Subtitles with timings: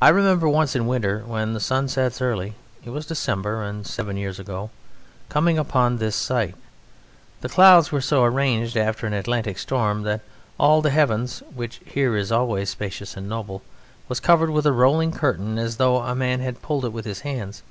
[0.00, 4.16] I remember once in winter when the sun sets early (it was December, and seven
[4.16, 4.70] years ago)
[5.28, 6.54] coming upon this sight.
[7.42, 10.22] The clouds were so arranged after an Atlantic storm that
[10.56, 13.60] all the heaven (which here is always spacious and noble)
[14.08, 17.20] was covered with a rolling curtain as though a man had pulled it with his
[17.20, 17.62] hands.